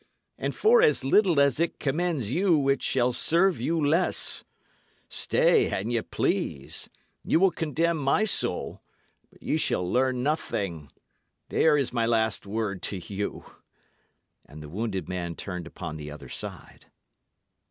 And 0.39 0.55
for 0.55 0.81
as 0.81 1.03
little 1.03 1.39
as 1.39 1.59
it 1.59 1.77
commends 1.77 2.31
you, 2.31 2.67
it 2.69 2.81
shall 2.81 3.13
serve 3.13 3.61
you 3.61 3.79
less. 3.79 4.43
Stay, 5.09 5.69
an 5.69 5.91
ye 5.91 6.01
please. 6.01 6.89
Ye 7.23 7.37
will 7.37 7.51
condemn 7.51 7.97
my 7.97 8.25
soul 8.25 8.81
ye 9.39 9.57
shall 9.57 9.87
learn 9.87 10.23
nothing! 10.23 10.91
There 11.49 11.77
is 11.77 11.93
my 11.93 12.07
last 12.07 12.47
word 12.47 12.81
to 12.81 12.97
you." 12.97 13.45
And 14.43 14.63
the 14.63 14.69
wounded 14.69 15.07
man 15.07 15.35
turned 15.35 15.67
upon 15.67 15.97
the 15.97 16.09
other 16.09 16.29
side. 16.29 16.87